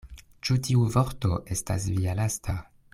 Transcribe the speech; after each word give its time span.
Ĉu 0.47 0.55
tiu 0.67 0.87
vorto 0.95 1.37
estas 1.57 1.87
via 1.99 2.17
lasta? 2.23 2.61